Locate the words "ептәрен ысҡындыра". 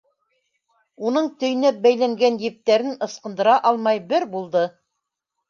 2.47-3.59